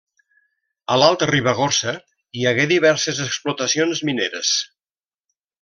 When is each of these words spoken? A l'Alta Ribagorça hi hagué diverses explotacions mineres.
A 0.93 0.97
l'Alta 1.01 1.27
Ribagorça 1.31 1.93
hi 2.39 2.47
hagué 2.53 2.67
diverses 2.73 3.23
explotacions 3.29 4.05
mineres. 4.11 4.59